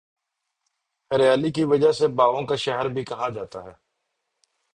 ہریالی 1.11 1.51
کی 1.51 1.63
وجہ 1.63 1.91
سے 1.91 2.07
باغوں 2.17 2.45
کا 2.47 2.55
شہر 2.55 2.87
بھی 2.89 3.03
کہا 3.05 3.29
جاتا 3.29 3.63
ہے 3.63 3.73